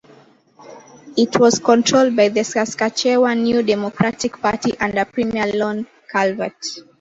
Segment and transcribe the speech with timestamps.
[1.15, 6.57] It was controlled by the Saskatchewan New Democratic Party under premier Lorne Calvert.